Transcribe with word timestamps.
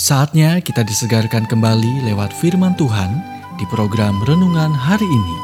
Saatnya 0.00 0.64
kita 0.64 0.80
disegarkan 0.80 1.44
kembali 1.44 2.08
lewat 2.08 2.32
firman 2.32 2.72
Tuhan 2.72 3.20
di 3.60 3.68
program 3.68 4.16
renungan 4.24 4.72
hari 4.72 5.04
ini. 5.04 5.36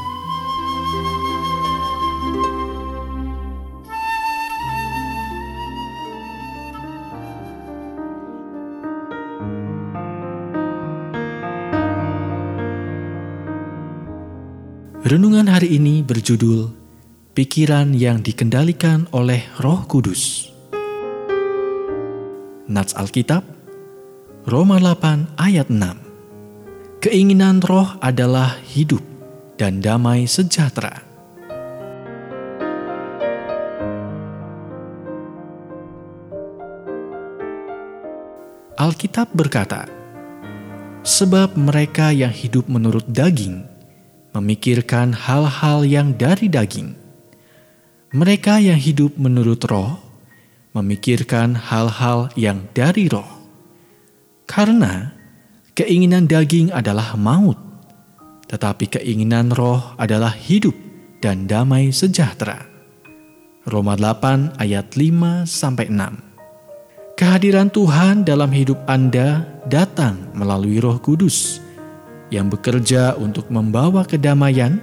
Renungan 15.05 15.53
hari 15.53 15.77
ini 15.77 16.01
berjudul 16.01 16.73
Pikiran 17.37 17.93
yang 17.93 18.25
dikendalikan 18.25 19.05
oleh 19.13 19.45
Roh 19.61 19.85
Kudus. 19.85 20.49
Nats 22.73 22.97
Alkitab 22.97 23.56
Roma 24.47 24.79
8 24.79 25.43
ayat 25.43 25.67
6 25.75 27.03
Keinginan 27.03 27.59
roh 27.67 27.99
adalah 27.99 28.55
hidup 28.63 29.03
dan 29.59 29.83
damai 29.83 30.31
sejahtera. 30.31 31.03
Alkitab 38.79 39.35
berkata, 39.35 39.91
Sebab 41.03 41.59
mereka 41.59 42.15
yang 42.15 42.31
hidup 42.31 42.71
menurut 42.71 43.03
daging 43.11 43.67
memikirkan 44.31 45.11
hal-hal 45.11 45.83
yang 45.83 46.15
dari 46.15 46.47
daging. 46.47 46.95
Mereka 48.15 48.63
yang 48.63 48.79
hidup 48.79 49.19
menurut 49.19 49.59
roh 49.67 49.99
memikirkan 50.71 51.59
hal-hal 51.59 52.31
yang 52.39 52.63
dari 52.71 53.11
roh. 53.11 53.36
Karena 54.47 55.11
keinginan 55.75 56.31
daging 56.31 56.71
adalah 56.71 57.19
maut, 57.19 57.59
tetapi 58.47 58.87
keinginan 58.87 59.51
roh 59.51 59.95
adalah 59.99 60.31
hidup 60.31 60.75
dan 61.19 61.51
damai 61.51 61.91
sejahtera. 61.91 62.63
Roma 63.67 63.99
8 63.99 64.63
ayat 64.63 64.95
5 64.95 65.43
sampai 65.43 65.91
6. 65.91 67.19
Kehadiran 67.19 67.67
Tuhan 67.73 68.23
dalam 68.23 68.55
hidup 68.55 68.79
Anda 68.87 69.43
datang 69.67 70.31
melalui 70.37 70.79
Roh 70.79 71.03
Kudus 71.03 71.59
yang 72.31 72.47
bekerja 72.47 73.19
untuk 73.19 73.51
membawa 73.51 74.07
kedamaian 74.07 74.79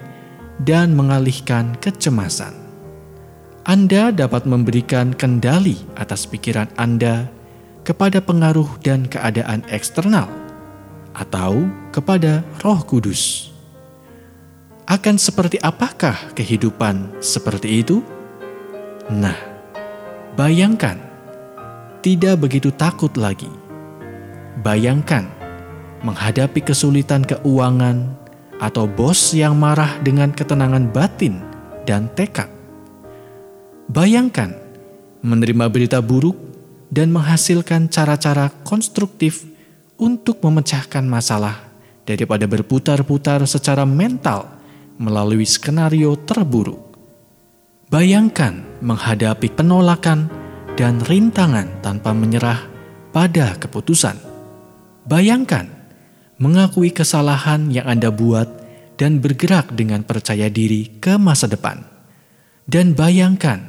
dan 0.60 0.98
mengalihkan 0.98 1.78
kecemasan. 1.80 2.52
Anda 3.64 4.12
dapat 4.12 4.44
memberikan 4.44 5.16
kendali 5.16 5.80
atas 5.96 6.28
pikiran 6.28 6.68
Anda 6.76 7.32
kepada 7.84 8.24
pengaruh 8.24 8.80
dan 8.80 9.06
keadaan 9.08 9.64
eksternal, 9.68 10.32
atau 11.14 11.68
kepada 11.92 12.42
Roh 12.64 12.82
Kudus. 12.84 13.52
Akan 14.84 15.16
seperti 15.16 15.60
apakah 15.64 16.36
kehidupan 16.36 17.24
seperti 17.24 17.84
itu? 17.84 18.04
Nah, 19.08 19.36
bayangkan 20.36 21.00
tidak 22.04 22.44
begitu 22.44 22.68
takut 22.72 23.16
lagi. 23.16 23.48
Bayangkan 24.60 25.28
menghadapi 26.04 26.60
kesulitan 26.60 27.24
keuangan 27.24 28.12
atau 28.60 28.88
bos 28.88 29.32
yang 29.32 29.56
marah 29.56 30.00
dengan 30.04 30.36
ketenangan 30.36 30.92
batin 30.92 31.40
dan 31.88 32.12
tekad. 32.12 32.52
Bayangkan 33.88 34.56
menerima 35.24 35.66
berita 35.72 36.00
buruk 36.04 36.53
dan 36.94 37.10
menghasilkan 37.10 37.90
cara-cara 37.90 38.54
konstruktif 38.62 39.50
untuk 39.98 40.38
memecahkan 40.46 41.02
masalah 41.02 41.74
daripada 42.06 42.46
berputar-putar 42.46 43.42
secara 43.50 43.82
mental 43.82 44.46
melalui 45.02 45.42
skenario 45.50 46.14
terburuk. 46.22 46.94
Bayangkan 47.90 48.62
menghadapi 48.86 49.50
penolakan 49.58 50.30
dan 50.78 51.02
rintangan 51.02 51.82
tanpa 51.82 52.14
menyerah 52.14 52.62
pada 53.10 53.58
keputusan. 53.58 54.18
Bayangkan 55.10 55.70
mengakui 56.38 56.94
kesalahan 56.94 57.74
yang 57.74 57.90
Anda 57.90 58.14
buat 58.14 58.50
dan 58.98 59.18
bergerak 59.18 59.74
dengan 59.74 60.06
percaya 60.06 60.50
diri 60.50 61.02
ke 61.02 61.18
masa 61.18 61.50
depan. 61.50 61.82
Dan 62.64 62.96
bayangkan 62.96 63.60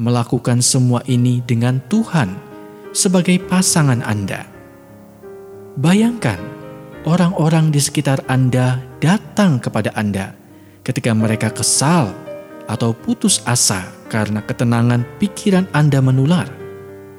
melakukan 0.00 0.64
semua 0.64 1.04
ini 1.04 1.44
dengan 1.44 1.78
Tuhan 1.84 2.51
sebagai 2.92 3.40
pasangan 3.48 4.04
Anda. 4.04 4.44
Bayangkan 5.80 6.38
orang-orang 7.08 7.72
di 7.72 7.80
sekitar 7.80 8.20
Anda 8.28 8.78
datang 9.00 9.58
kepada 9.58 9.90
Anda 9.96 10.36
ketika 10.84 11.16
mereka 11.16 11.48
kesal 11.48 12.12
atau 12.68 12.92
putus 12.92 13.40
asa 13.48 13.88
karena 14.12 14.44
ketenangan 14.44 15.02
pikiran 15.16 15.66
Anda 15.72 16.04
menular. 16.04 16.46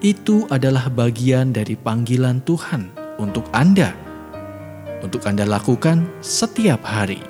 Itu 0.03 0.45
adalah 0.51 0.91
bagian 0.91 1.55
dari 1.55 1.79
panggilan 1.79 2.43
Tuhan 2.43 2.91
untuk 3.17 3.47
Anda, 3.55 3.95
untuk 4.99 5.23
Anda 5.23 5.47
lakukan 5.47 6.19
setiap 6.19 6.83
hari. 6.83 7.23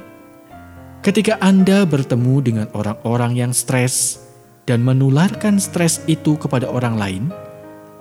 Ketika 1.06 1.38
Anda 1.38 1.86
bertemu 1.86 2.36
dengan 2.42 2.68
orang-orang 2.74 3.38
yang 3.38 3.52
stres 3.54 4.26
dan 4.66 4.82
menularkan 4.82 5.62
stres 5.62 6.02
itu 6.10 6.34
kepada 6.40 6.66
orang 6.66 6.96
lain, 6.98 7.24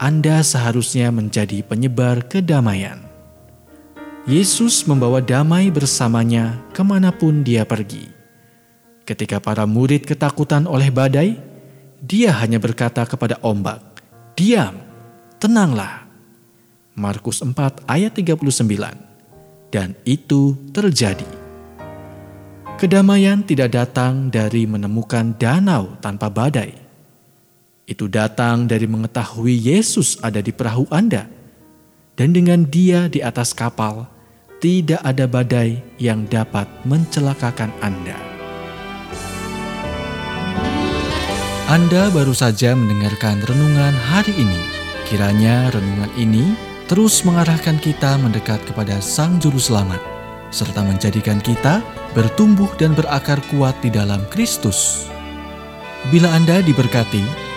anda 0.03 0.43
seharusnya 0.43 1.15
menjadi 1.15 1.63
penyebar 1.63 2.27
kedamaian. 2.27 2.99
Yesus 4.27 4.83
membawa 4.83 5.23
damai 5.23 5.71
bersamanya 5.71 6.59
ke 6.75 6.83
mana 6.83 7.15
pun 7.15 7.47
dia 7.47 7.63
pergi. 7.63 8.11
Ketika 9.07 9.39
para 9.39 9.63
murid 9.63 10.03
ketakutan 10.03 10.67
oleh 10.67 10.91
badai, 10.91 11.39
dia 12.03 12.35
hanya 12.35 12.59
berkata 12.59 13.07
kepada 13.07 13.39
ombak, 13.47 14.03
Diam, 14.35 14.75
tenanglah. 15.39 16.11
Markus 16.99 17.39
4 17.39 17.87
ayat 17.87 18.11
39 18.11 18.43
Dan 19.71 19.95
itu 20.03 20.59
terjadi. 20.75 21.31
Kedamaian 22.75 23.47
tidak 23.47 23.71
datang 23.71 24.35
dari 24.35 24.67
menemukan 24.67 25.39
danau 25.39 25.95
tanpa 26.03 26.27
badai 26.27 26.82
itu 27.93 28.09
datang 28.09 28.65
dari 28.65 28.89
mengetahui 28.89 29.53
Yesus 29.53 30.17
ada 30.25 30.41
di 30.41 30.51
perahu 30.51 30.89
Anda, 30.89 31.29
dan 32.17 32.33
dengan 32.33 32.65
Dia 32.65 33.13
di 33.13 33.21
atas 33.21 33.53
kapal, 33.53 34.09
tidak 34.65 35.05
ada 35.05 35.29
badai 35.29 35.85
yang 36.01 36.25
dapat 36.25 36.65
mencelakakan 36.89 37.69
Anda. 37.85 38.17
Anda 41.73 42.13
baru 42.13 42.37
saja 42.37 42.77
mendengarkan 42.77 43.41
renungan 43.49 43.97
hari 44.13 44.37
ini. 44.37 44.61
Kiranya 45.09 45.73
renungan 45.73 46.13
ini 46.21 46.53
terus 46.85 47.25
mengarahkan 47.25 47.81
kita 47.81 48.21
mendekat 48.21 48.61
kepada 48.69 49.01
Sang 49.01 49.41
Juru 49.41 49.57
Selamat, 49.57 50.01
serta 50.53 50.85
menjadikan 50.85 51.41
kita 51.41 51.81
bertumbuh 52.13 52.69
dan 52.77 52.93
berakar 52.93 53.41
kuat 53.49 53.73
di 53.81 53.89
dalam 53.89 54.21
Kristus. 54.29 55.09
Bila 56.13 56.29
Anda 56.37 56.61
diberkati, 56.61 57.52